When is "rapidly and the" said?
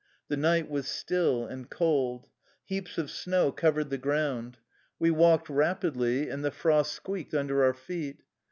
5.47-6.49